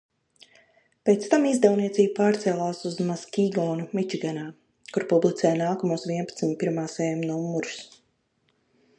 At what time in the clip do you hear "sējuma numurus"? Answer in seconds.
6.95-7.77